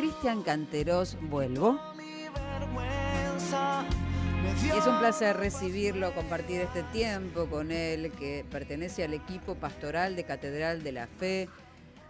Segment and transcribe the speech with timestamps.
[0.00, 1.78] Cristian Canteros, vuelvo.
[4.64, 10.16] Y es un placer recibirlo, compartir este tiempo con él, que pertenece al equipo pastoral
[10.16, 11.50] de Catedral de la Fe.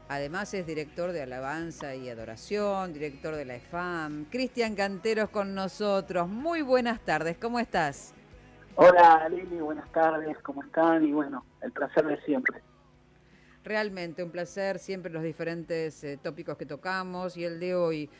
[0.09, 4.27] Además es director de Alabanza y Adoración, director de la EFAM.
[4.27, 6.29] Cristian Canteros con nosotros.
[6.29, 8.15] Muy buenas tardes, ¿cómo estás?
[8.77, 11.05] Hola Lili, buenas tardes, ¿cómo están?
[11.05, 12.63] Y bueno, el placer de siempre.
[13.71, 18.11] Realmente un placer, siempre los diferentes eh, tópicos que tocamos y el de hoy.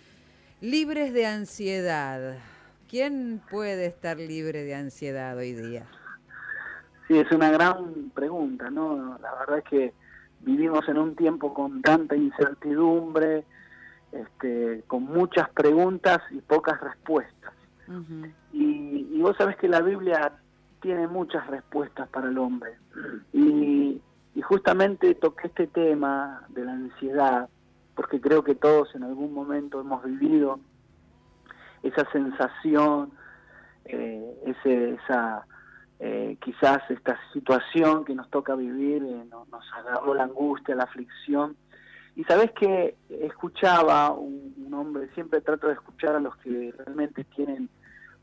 [0.61, 2.39] Libres de ansiedad.
[2.89, 5.89] ¿Quién puede estar libre de ansiedad hoy día?
[7.09, 9.19] Sí, es una gran pregunta, ¿no?
[9.21, 9.93] La verdad es que
[10.43, 13.43] vivimos en un tiempo con tanta incertidumbre,
[14.13, 17.55] este, con muchas preguntas y pocas respuestas.
[18.53, 20.33] y, y, vos sabés que la Biblia
[20.81, 22.71] tiene muchas respuestas para el hombre.
[23.33, 24.01] Y,
[24.41, 27.51] y justamente toqué este tema de la ansiedad,
[27.95, 30.61] porque creo que todos en algún momento hemos vivido
[31.83, 33.13] esa sensación,
[33.85, 35.45] eh, ese, esa
[35.99, 41.55] eh, quizás esta situación que nos toca vivir, eh, nos, agarró la angustia, la aflicción.
[42.17, 47.25] Y sabes que escuchaba un, un, hombre, siempre trato de escuchar a los que realmente
[47.25, 47.69] tienen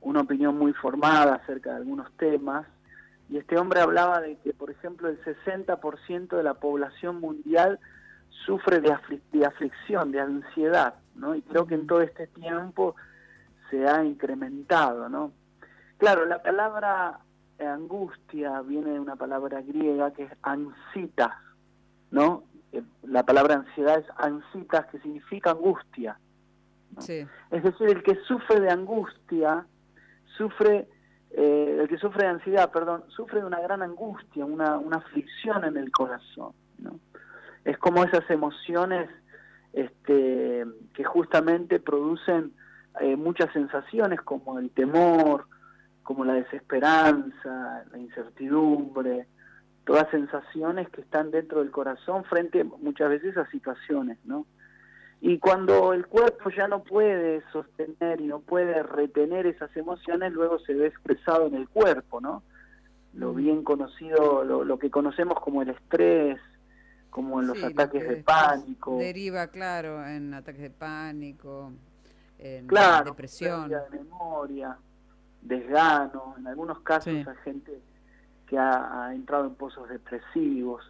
[0.01, 2.65] una opinión muy formada acerca de algunos temas,
[3.29, 7.79] y este hombre hablaba de que, por ejemplo, el 60% de la población mundial
[8.45, 8.95] sufre de,
[9.33, 11.35] de aflicción, de ansiedad, ¿no?
[11.35, 12.95] Y creo que en todo este tiempo
[13.69, 15.31] se ha incrementado, ¿no?
[15.97, 17.19] Claro, la palabra
[17.59, 21.33] angustia viene de una palabra griega que es ansitas,
[22.11, 22.43] ¿no?
[22.71, 26.17] Eh, la palabra ansiedad es ansitas, que significa angustia.
[27.51, 29.65] Es decir, el que sufre de angustia,
[30.37, 30.87] sufre,
[31.31, 35.65] eh, el que sufre de ansiedad, perdón, sufre de una gran angustia, una, una aflicción
[35.65, 36.99] en el corazón, ¿no?
[37.65, 39.09] Es como esas emociones
[39.73, 42.53] este, que justamente producen
[43.01, 45.47] eh, muchas sensaciones como el temor,
[46.01, 49.27] como la desesperanza, la incertidumbre,
[49.85, 54.45] todas sensaciones que están dentro del corazón frente muchas veces a situaciones, ¿no?
[55.19, 60.59] Y cuando el cuerpo ya no puede sostener y no puede retener esas emociones, luego
[60.59, 62.43] se ve expresado en el cuerpo, ¿no?
[63.13, 63.35] Lo mm.
[63.35, 66.39] bien conocido, lo, que conocemos como el estrés,
[67.09, 68.97] como en los ataques de pánico.
[68.99, 71.71] Deriva, claro, en ataques de pánico,
[72.37, 73.69] en claro, depresión.
[73.69, 74.77] de memoria,
[75.41, 77.81] desgano, en algunos casos hay gente
[78.45, 80.83] que ha, entrado en pozos depresivos.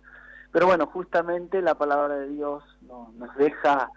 [0.51, 3.89] Pero bueno, justamente la palabra de Dios nos deja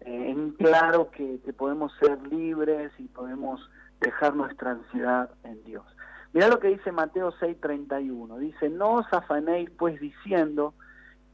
[0.00, 3.68] eh, en claro que, podemos ser libres y podemos
[4.00, 5.84] dejar nuestra ansiedad en Dios.
[6.32, 8.38] Mira lo que dice Mateo 6:31.
[8.38, 10.74] Dice, no os afanéis pues diciendo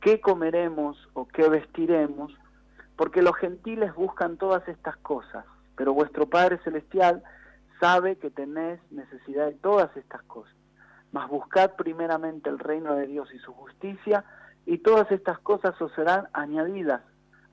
[0.01, 2.33] qué comeremos o qué vestiremos,
[2.97, 5.45] porque los gentiles buscan todas estas cosas
[5.77, 7.23] pero vuestro Padre Celestial
[7.81, 10.55] sabe que tenéis necesidad de todas estas cosas.
[11.13, 14.25] Mas buscad primeramente el reino de Dios y su justicia,
[14.67, 17.03] y todas estas cosas os serán añadidas.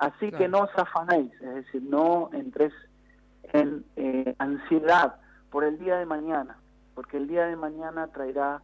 [0.01, 2.73] Así que no os afanéis, es decir, no entres
[3.53, 5.17] en eh, ansiedad
[5.51, 6.57] por el día de mañana,
[6.95, 8.63] porque el día de mañana traerá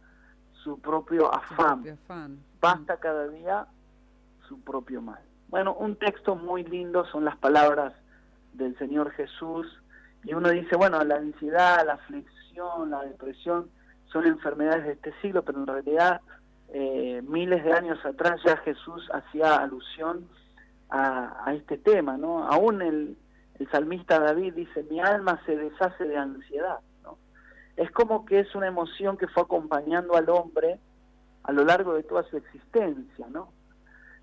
[0.64, 1.96] su propio afán.
[2.60, 3.68] Basta cada día
[4.48, 5.20] su propio mal.
[5.46, 7.92] Bueno, un texto muy lindo son las palabras
[8.54, 9.66] del Señor Jesús.
[10.24, 13.70] Y uno dice, bueno, la ansiedad, la aflicción, la depresión
[14.06, 16.20] son enfermedades de este siglo, pero en realidad
[16.70, 20.26] eh, miles de años atrás ya Jesús hacía alusión
[20.90, 22.44] a, este tema, ¿no?
[22.44, 23.16] Aún el,
[23.70, 27.18] salmista David dice, mi alma se deshace de ansiedad, ¿no?
[27.76, 30.78] Es como que es una emoción que fue acompañando al hombre
[31.42, 33.52] a lo largo de toda su existencia, ¿no?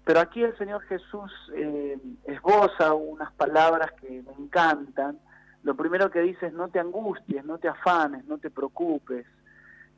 [0.06, 5.20] Pero aquí el Señor Jesús eh, esboza unas palabras que me encantan.
[5.64, 9.26] Lo primero que dice es no te angusties, no te afanes, no te preocupes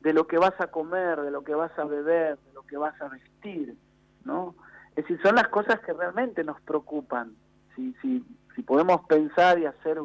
[0.01, 2.77] de lo que vas a comer, de lo que vas a beber, de lo que
[2.77, 3.75] vas a vestir,
[4.23, 4.55] ¿no?
[4.97, 7.35] Es decir, son las cosas que realmente nos preocupan.
[7.75, 8.25] Si, si,
[8.55, 9.99] si podemos pensar y hacer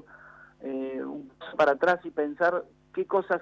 [0.61, 2.63] eh, un paso para atrás y pensar
[2.93, 3.41] qué cosas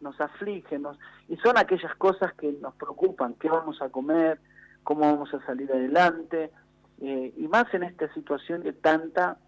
[0.00, 0.84] nos afligen,
[1.28, 4.40] y son aquellas cosas que nos preocupan, qué vamos a comer,
[4.84, 6.52] cómo vamos a salir adelante,
[7.00, 9.38] eh, y más en esta situación de tanta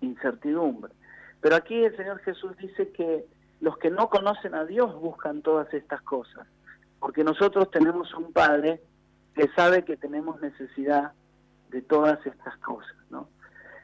[0.00, 0.92] incertidumbre.
[1.40, 3.26] Pero aquí el Señor Jesús dice que
[3.60, 6.46] los que no conocen a Dios buscan todas estas cosas,
[7.00, 8.80] porque nosotros tenemos un Padre
[9.34, 11.12] que sabe que tenemos necesidad
[11.70, 13.28] de todas estas cosas, ¿no?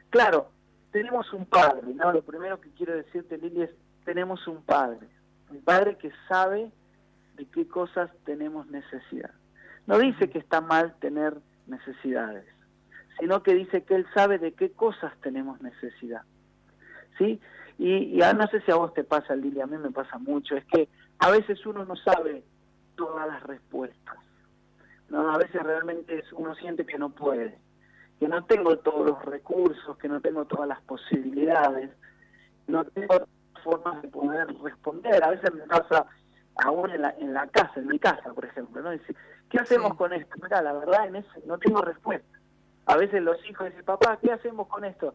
[0.09, 0.49] Claro,
[0.91, 2.11] tenemos un Padre, ¿no?
[2.11, 3.71] Lo primero que quiero decirte, Lili, es
[4.05, 5.07] tenemos un Padre,
[5.49, 6.71] un Padre que sabe
[7.35, 9.31] de qué cosas tenemos necesidad.
[9.87, 11.37] No dice que está mal tener
[11.67, 12.45] necesidades,
[13.19, 16.21] sino que dice que Él sabe de qué cosas tenemos necesidad.
[17.17, 17.39] ¿Sí?
[17.77, 20.55] Y, y no sé si a vos te pasa, Lili, a mí me pasa mucho,
[20.55, 20.89] es que
[21.19, 22.43] a veces uno no sabe
[22.95, 24.17] todas las respuestas.
[25.11, 25.29] ¿No?
[25.29, 27.57] A veces realmente uno siente que no puede,
[28.19, 31.91] que no tengo todos los recursos, que no tengo todas las posibilidades,
[32.67, 33.27] no tengo
[33.61, 35.23] formas de poder responder.
[35.23, 36.05] A veces me pasa
[36.63, 38.91] aún en la, en la casa, en mi casa, por ejemplo, ¿no?
[38.91, 39.13] Dice,
[39.49, 40.33] ¿qué hacemos con esto?
[40.41, 42.39] Mira, la verdad en ese no tengo respuesta.
[42.85, 45.13] A veces los hijos dicen, papá, ¿qué hacemos con esto?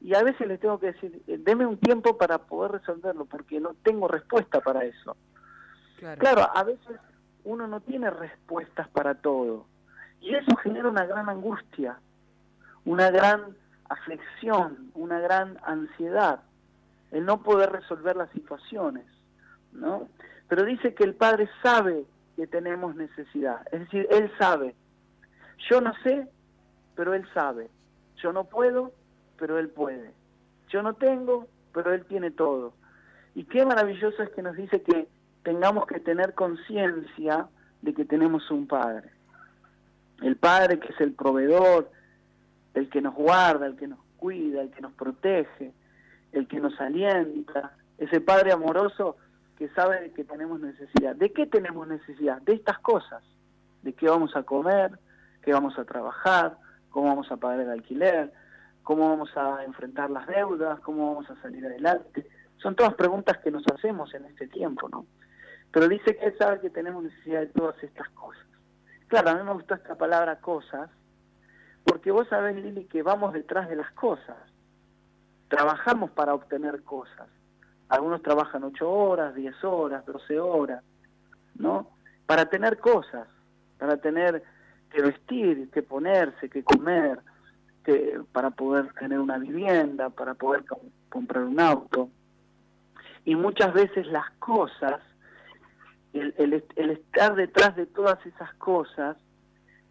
[0.00, 3.60] Y a veces les tengo que decir, eh, deme un tiempo para poder resolverlo, porque
[3.60, 5.16] no tengo respuesta para eso.
[5.98, 6.18] Claro.
[6.18, 6.98] claro, a veces
[7.44, 9.66] uno no tiene respuestas para todo.
[10.20, 11.98] Y eso genera una gran angustia,
[12.84, 13.56] una gran
[13.88, 16.40] aflicción, una gran ansiedad,
[17.12, 19.04] el no poder resolver las situaciones,
[19.72, 20.08] ¿no?
[20.48, 22.04] Pero dice que el Padre sabe
[22.36, 24.74] que tenemos necesidad, es decir, Él sabe.
[25.70, 26.26] Yo no sé,
[26.96, 27.68] pero Él sabe.
[28.16, 28.92] Yo no puedo,
[29.38, 30.12] pero Él puede.
[30.70, 32.74] Yo no tengo, pero Él tiene todo.
[33.34, 35.08] Y qué maravilloso es que nos dice que
[35.44, 37.46] tengamos que tener conciencia
[37.82, 39.10] de que tenemos un Padre.
[40.22, 41.90] El Padre que es el proveedor,
[42.72, 45.72] el que nos guarda, el que nos cuida, el que nos protege,
[46.32, 49.16] el que nos alienta, ese Padre amoroso
[49.56, 51.14] que sabe que tenemos necesidad.
[51.14, 52.40] ¿De qué tenemos necesidad?
[52.42, 53.22] De estas cosas.
[53.82, 54.98] De qué vamos a comer,
[55.42, 56.56] qué vamos a trabajar,
[56.88, 58.32] cómo vamos a pagar el alquiler,
[58.82, 62.26] cómo vamos a enfrentar las deudas, cómo vamos a salir adelante.
[62.56, 65.06] Son todas preguntas que nos hacemos en este tiempo, ¿no?
[65.74, 68.46] Pero dice que él sabe que tenemos necesidad de todas estas cosas.
[69.08, 70.88] Claro, a mí me gusta esta palabra cosas,
[71.82, 74.36] porque vos sabés, Lili, que vamos detrás de las cosas.
[75.48, 77.28] Trabajamos para obtener cosas.
[77.88, 80.84] Algunos trabajan ocho horas, diez horas, doce horas,
[81.56, 81.90] ¿no?
[82.24, 83.26] Para tener cosas,
[83.76, 84.44] para tener
[84.90, 87.18] que vestir, que ponerse, que comer,
[87.82, 90.64] que, para poder tener una vivienda, para poder
[91.08, 92.10] comprar un auto.
[93.24, 95.00] Y muchas veces las cosas
[96.14, 96.52] el,
[96.90, 99.16] estar detrás de todas esas cosas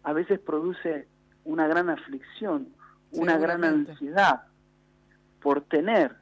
[0.02, 1.06] a veces produce
[1.44, 2.68] una gran aflicción,
[3.12, 4.42] una gran ansiedad
[5.40, 6.16] por tener.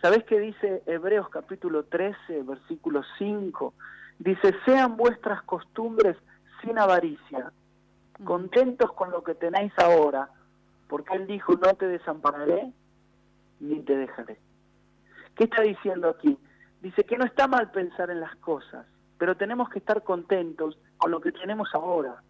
[0.00, 3.74] ¿Sabes qué dice Hebreos capítulo 13, versículo 5?
[4.18, 6.16] Dice, sean vuestras costumbres
[6.62, 7.52] sin avaricia,
[8.24, 10.30] contentos con lo que tenéis ahora,
[10.88, 12.72] porque Él dijo, no te desampararé
[13.60, 14.38] ni te dejaré.
[15.34, 16.38] ¿Qué está diciendo aquí?
[16.80, 18.86] Dice que no está mal pensar en las cosas,
[19.20, 22.22] pero tenemos que estar contentos con lo que tenemos ahora.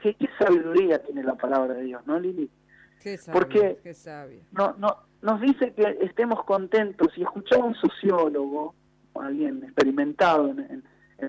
[0.00, 2.50] ¿Qué, sabiduría tiene la palabra de Dios, ¿no, Lili?
[3.02, 4.40] Qué Porque qué sabia.
[4.50, 8.74] No, no, nos dice que estemos contentos y escuchar a un sociólogo,
[9.14, 10.82] alguien experimentado en,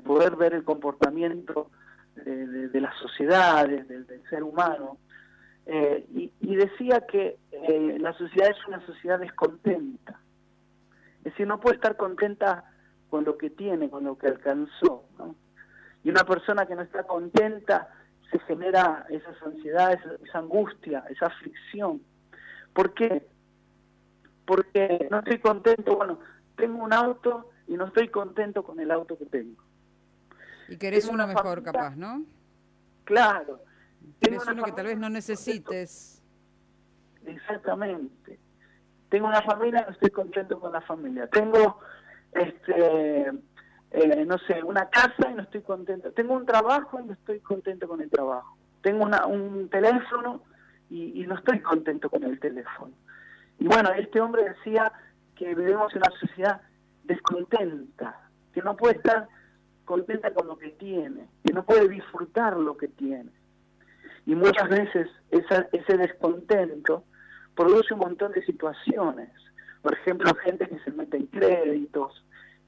[0.05, 1.69] poder ver el comportamiento
[2.15, 4.99] de, las sociedades, del, ser humano,
[5.65, 6.05] eh,
[6.39, 10.17] y, decía que eh, la sociedad es una sociedad descontenta.
[11.17, 12.63] Es decir, no puede estar contenta
[13.09, 15.03] con lo que tiene, con lo que alcanzó.
[16.03, 17.89] Y una persona que no está contenta
[18.31, 22.01] se genera esa ansiedad, esa, angustia, esa aflicción.
[22.73, 23.27] ¿Por qué?
[24.45, 26.19] Porque no estoy contento, bueno,
[26.55, 29.63] tengo un auto y no estoy contento con el auto que tengo.
[30.67, 32.23] Y querés uno mejor, capaz, ¿no?
[33.03, 33.61] Claro.
[34.21, 36.21] Querés uno que tal vez no necesites.
[37.25, 38.39] Exactamente.
[39.09, 41.27] Tengo una familia, no estoy contento con la familia.
[41.27, 41.79] Tengo
[42.33, 43.31] este,
[43.91, 46.11] eh, no sé, una casa y no estoy contento.
[46.11, 48.57] Tengo un trabajo y no estoy contento con el trabajo.
[48.81, 50.43] Tengo una, un teléfono
[50.89, 52.93] y, no estoy contento con el teléfono.
[53.59, 54.91] Y bueno, este hombre decía
[55.35, 56.61] que vivimos en una sociedad
[57.03, 58.19] descontenta,
[58.53, 59.27] que no puede estar
[59.85, 63.31] contenta con lo que tiene, que no puede disfrutar lo que tiene.
[64.25, 67.03] Y muchas veces ese descontento
[67.55, 69.29] produce un montón de situaciones
[69.81, 72.23] por ejemplo, gente que se mete en créditos,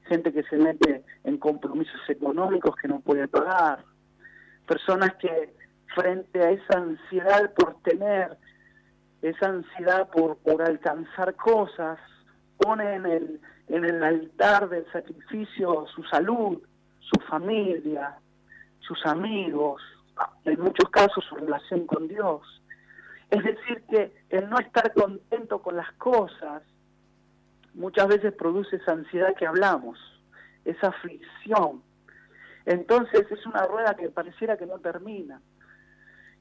[0.06, 3.84] gente que se mete en compromisos económicos que no puede pagar,
[4.66, 5.54] personas que
[5.94, 8.36] frente a esa ansiedad por tener,
[9.20, 11.98] esa ansiedad por, por alcanzar cosas,
[12.58, 16.60] ponen en el, en el altar del sacrificio su salud,
[16.98, 18.16] su familia,
[18.80, 19.82] sus amigos,
[20.44, 22.42] en muchos casos su relación con Dios.
[23.30, 26.62] Es decir, que el no estar contento con las cosas
[27.74, 29.98] muchas veces produce esa ansiedad que hablamos,
[30.64, 31.82] esa aflicción.
[32.64, 35.40] Entonces es una rueda que pareciera que no termina.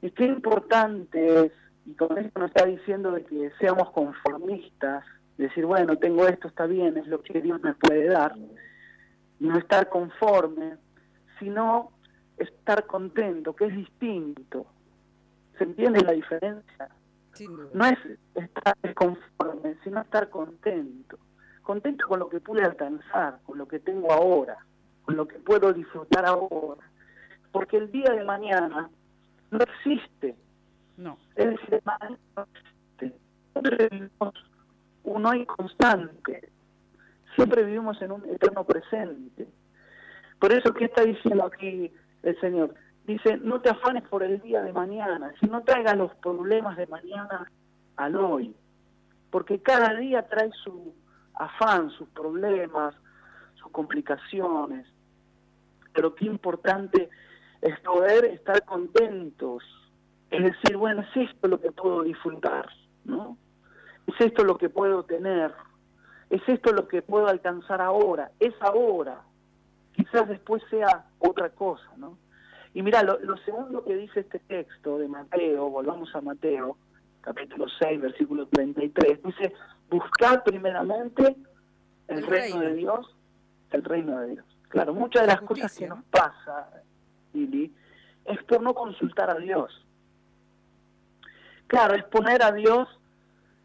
[0.01, 1.51] Y qué importante es,
[1.85, 5.03] y con esto nos está diciendo de que seamos conformistas,
[5.37, 8.35] decir, bueno, tengo esto, está bien, es lo que Dios me puede dar,
[9.39, 10.77] no estar conforme,
[11.39, 11.91] sino
[12.37, 14.67] estar contento, que es distinto.
[15.57, 16.89] ¿Se entiende la diferencia?
[17.73, 17.97] No es
[18.35, 21.17] estar desconforme, sino estar contento.
[21.63, 24.57] Contento con lo que pude alcanzar, con lo que tengo ahora,
[25.05, 26.81] con lo que puedo disfrutar ahora.
[27.51, 28.89] Porque el día de mañana
[29.49, 30.35] no existe.
[30.97, 31.17] No.
[31.35, 31.81] Es decir,
[32.35, 33.19] no existe.
[33.53, 34.33] Siempre vivimos
[35.03, 36.49] un hoy constante.
[37.35, 39.47] Siempre vivimos en un eterno presente.
[40.39, 41.91] Por eso, ¿qué está diciendo aquí
[42.23, 42.75] el Señor?
[43.05, 47.51] Dice, no te afanes por el día de mañana, no traigas los problemas de mañana
[47.95, 48.55] al hoy,
[49.31, 50.93] porque cada día trae su
[51.33, 52.93] afán, sus problemas,
[53.55, 54.85] sus complicaciones,
[55.93, 57.09] pero qué importante
[57.61, 59.63] es poder estar contentos,
[60.29, 62.69] es decir, bueno, es esto lo que puedo disfrutar,
[63.03, 63.37] ¿no?
[64.07, 65.53] Es esto lo que puedo tener,
[66.29, 69.21] es esto lo que puedo alcanzar ahora, es ahora,
[69.93, 72.17] quizás después sea otra cosa, ¿no?
[72.73, 76.77] Y mira, lo, segundo que dice este texto de Mateo, volvamos a Mateo,
[77.19, 79.53] capítulo 6, versículo 33, dice,
[79.89, 81.35] buscar primeramente
[82.07, 83.15] el, reino, de Dios,
[83.71, 84.45] el reino de Dios.
[84.69, 86.69] Claro, muchas de las cosas que nos pasa,
[87.33, 87.73] Lili,
[88.23, 89.85] es por no consultar a Dios.
[91.67, 92.87] Claro, es poner a Dios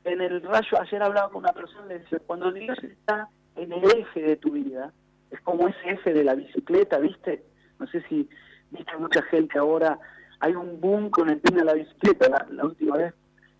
[0.03, 3.73] en el rayo, ayer hablaba con una persona y le decía, cuando Dios está en
[3.73, 4.93] el eje de tu vida,
[5.31, 7.45] es como ese eje de la bicicleta, ¿viste?
[7.79, 8.29] No sé si
[8.71, 9.99] viste mucha gente ahora,
[10.41, 12.47] hay un boom con el tema de la bicicleta.
[12.51, 13.15] La, última vez,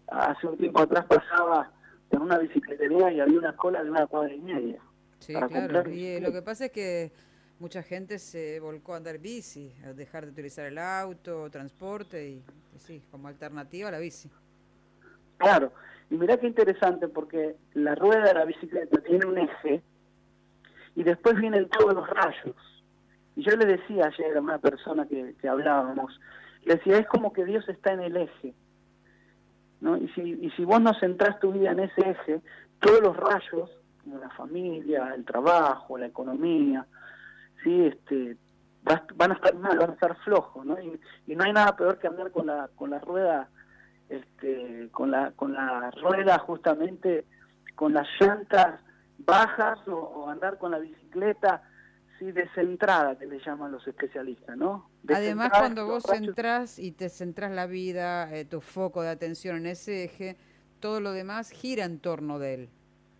[0.09, 1.71] hace un tiempo atrás, pasaba
[2.11, 4.81] en una bicicletería y había una cola de una cuadra y media.
[5.19, 5.91] Sí, claro.
[5.91, 7.13] Y eh, lo que pasa es que
[7.59, 12.45] mucha gente se volcó a andar bici, a dejar de utilizar el auto, transporte y,
[12.79, 14.31] sí, como alternativa a la bici.
[15.39, 15.73] Claro,
[16.11, 19.83] y mirá qué interesante porque la rueda de la bicicleta tiene un eje
[20.95, 22.76] y después vienen todos los rayos.
[23.37, 26.19] Y yo le decía ayer a una persona que, hablábamos,
[26.65, 28.55] le decía, es como que Dios está en el eje.
[29.83, 29.99] ¿no?
[29.99, 32.41] Y, si, y si vos no centrás tu vida en ese eje,
[32.81, 33.71] todos los rayos,
[34.03, 36.87] como la familia, el trabajo, la economía,
[37.63, 37.85] ¿sí?
[37.85, 38.39] este,
[39.17, 40.81] van a estar mal, van a estar flojos, ¿no?
[40.81, 40.99] Y,
[41.35, 43.51] no hay nada peor que andar con la, con la rueda,
[44.09, 47.27] este, con la, con la rueda justamente,
[47.75, 48.81] con las llantas
[49.19, 51.63] bajas o andar con la bicicleta
[52.19, 54.89] sí, descentrada, que le llaman los especialistas, ¿no?
[55.09, 59.67] Además, cuando vos centrás y te centrás la vida, eh, tu foco de atención en
[59.67, 60.37] ese eje,
[60.81, 62.69] todo lo demás gira en torno de él,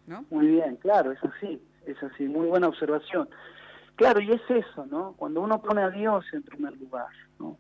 [0.07, 0.25] ¿no?
[0.31, 3.29] Muy bien, claro, es así, es así, muy buena observación.
[3.97, 5.15] Claro, y es eso, ¿no?
[5.17, 7.57] Cuando uno pone a Dios en primer lugar, ¿no?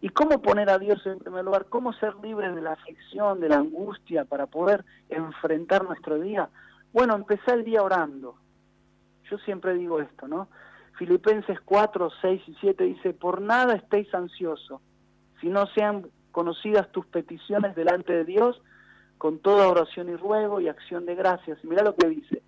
[0.00, 1.66] ¿Y cómo poner a Dios en primer lugar?
[1.70, 6.50] ¿Cómo ser libre de la aflicción, de la angustia para poder enfrentar nuestro día?
[6.92, 8.36] Bueno, empezar el día orando.
[9.30, 10.48] Yo siempre digo esto, ¿no?
[10.98, 14.80] Filipenses 4, 6 y 7 dice, por nada estéis ansiosos,
[15.40, 18.60] si no sean conocidas tus peticiones delante de Dios,
[19.18, 21.58] con toda oración y ruego y acción de gracias.
[21.62, 22.42] Y mira lo que dice,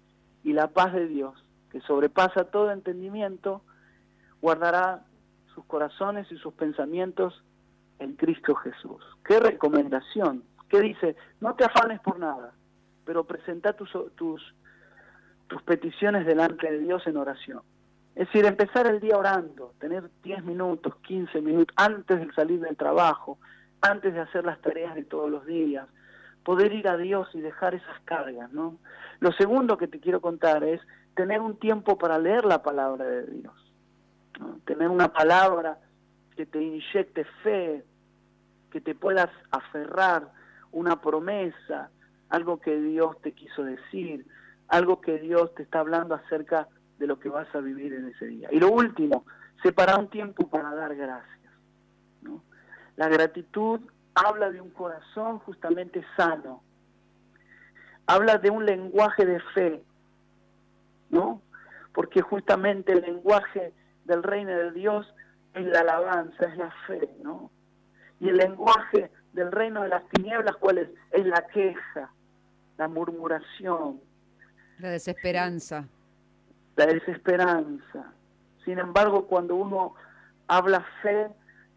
[0.45, 1.35] y la paz de Dios,
[1.71, 3.62] que sobrepasa todo entendimiento,
[4.41, 5.05] guardará
[5.55, 7.43] sus corazones y sus pensamientos
[7.99, 9.03] en Cristo Jesús.
[9.25, 10.45] Qué recomendación.
[10.69, 11.17] ¿Qué dice?
[11.41, 12.53] No te afanes por nada,
[13.05, 14.55] pero presenta tus, tus,
[15.47, 17.62] tus peticiones delante de Dios en oración.
[18.16, 22.75] Es decir, empezar el día orando, tener 10 minutos, 15 minutos antes de salir del
[22.75, 23.38] trabajo,
[23.82, 25.87] antes de hacer las tareas de todos los días,
[26.42, 28.78] poder ir a Dios y dejar esas cargas, ¿no?
[29.20, 30.80] Lo segundo que te quiero contar es
[31.14, 33.54] tener un tiempo para leer la palabra de Dios,
[34.64, 35.78] tener una palabra
[36.37, 37.85] que te inyecte fe,
[38.70, 40.32] que te puedas aferrar,
[40.73, 41.90] una promesa,
[42.30, 44.26] algo que Dios te quiso decir,
[44.68, 46.68] algo que Dios te está hablando acerca
[46.99, 48.49] de lo que vas a vivir en ese día.
[48.50, 49.25] Y lo último,
[49.62, 51.37] separar un tiempo para dar gracias.
[52.97, 53.81] La gratitud
[54.15, 56.62] habla de un corazón justamente sano,
[58.07, 59.83] habla de un lenguaje de fe,
[61.11, 61.43] ¿no?
[61.93, 63.75] Porque justamente el lenguaje
[64.05, 65.12] del reino de Dios
[65.55, 67.50] es la alabanza, es la fe, ¿no?
[68.21, 70.88] Y el lenguaje del reino de las tinieblas, ¿cuál es?
[71.11, 72.11] Es la queja,
[72.79, 74.00] la murmuración.
[74.79, 75.87] La desesperanza
[76.76, 78.12] la desesperanza.
[78.64, 79.95] Sin embargo, cuando uno
[80.47, 81.28] habla fe,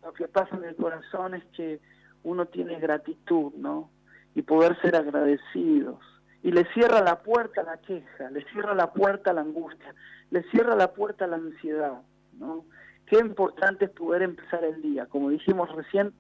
[0.04, 1.80] lo que pasa en el corazón es que
[2.24, 3.90] uno tiene gratitud, ¿no?
[4.36, 6.00] Y poder ser agradecidos.
[6.44, 9.94] Y le cierra la puerta a la queja, le cierra la puerta a la angustia,
[10.32, 12.02] le cierra la puerta a la ansiedad,
[12.34, 12.66] ¿no?
[13.06, 15.08] Qué importante es poder empezar el día.
[15.08, 16.14] Como dijimos recién,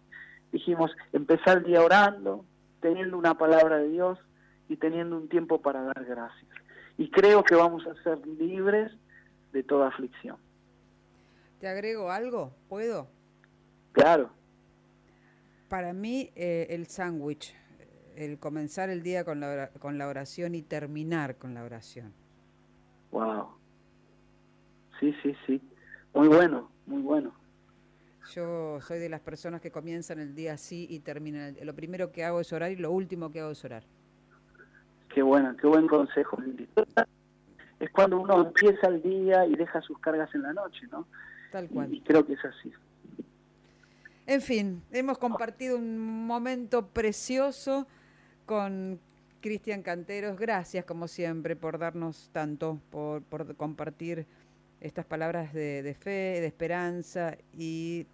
[0.51, 2.45] dijimos empezar el día orando,
[2.81, 4.19] teniendo una palabra de Dios
[4.67, 6.58] y teniendo un tiempo para dar gracias
[6.99, 8.91] y creo que vamos a ser libres
[9.53, 10.35] de toda aflicción.
[11.61, 12.51] ¿Te agrego algo?
[12.67, 13.07] ¿Puedo?
[13.93, 14.29] Claro.
[15.69, 17.55] Para mí, eh, el sándwich,
[18.17, 22.13] el comenzar el día con la, con la oración y terminar con la oración.
[23.11, 23.47] Wow.
[24.99, 25.61] Sí, sí, sí.
[26.13, 27.33] Muy bueno, muy bueno.
[28.35, 31.55] Yo soy de las personas que comienzan el día así y terminan.
[31.63, 33.85] Lo primero que hago es orar y lo último que hago es orar.
[35.19, 36.37] Qué bueno, qué buen consejo,
[37.77, 41.07] Es cuando uno empieza el día y deja sus cargas en la noche, ¿no?
[41.51, 41.93] Tal cual.
[41.93, 42.71] Y creo que es así.
[44.25, 47.85] En fin, hemos compartido un momento precioso
[48.45, 48.97] con
[49.41, 50.39] Cristian Canteros.
[50.39, 54.25] Gracias, como siempre, por darnos tanto, por, por compartir
[54.79, 58.07] estas palabras de, de, fe, de esperanza y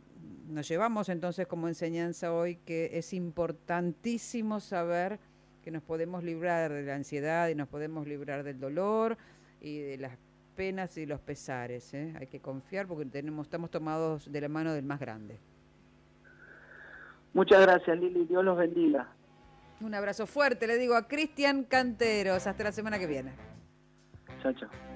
[0.48, 5.20] nos llevamos entonces como enseñanza hoy que es importantísimo saber
[5.66, 9.18] que nos podemos librar de la ansiedad y nos podemos librar del dolor
[9.60, 10.16] y de las
[10.56, 11.92] penas y los pesares.
[11.96, 12.14] ¿eh?
[12.20, 15.40] Hay que confiar porque tenemos, estamos tomados de la mano del más grande.
[17.34, 19.10] Muchas gracias Lili, Dios los bendiga.
[19.82, 22.46] Un abrazo fuerte, le digo a Cristian Canteros.
[22.46, 23.32] Hasta la semana que viene.
[24.44, 24.95] Chao, chao.